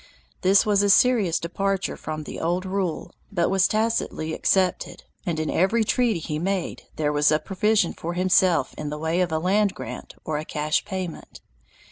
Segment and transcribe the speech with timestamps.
[0.41, 5.47] This was a serious departure from the old rule but was tacitly accepted, and in
[5.51, 9.75] every treaty he made there was provision for himself in the way of a land
[9.75, 11.39] grant or a cash payment.